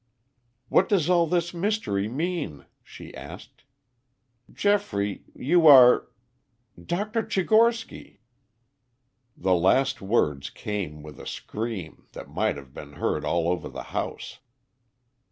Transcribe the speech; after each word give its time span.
"What 0.67 0.89
does 0.89 1.11
all 1.11 1.27
this 1.27 1.53
mystery 1.53 2.07
mean?" 2.07 2.65
she 2.83 3.13
asked. 3.13 3.65
"Geoffrey, 4.51 5.25
you 5.35 5.67
are 5.67 6.07
Dr. 6.83 7.21
Tchigorsky!" 7.21 8.17
The 9.37 9.53
last 9.53 10.01
words 10.01 10.49
came 10.49 11.03
with 11.03 11.19
a 11.19 11.27
scream 11.27 12.07
that 12.13 12.27
might 12.27 12.57
have 12.57 12.73
been 12.73 12.93
heard 12.93 13.23
all 13.23 13.47
over 13.47 13.69
the 13.69 13.83
house. 13.93 14.39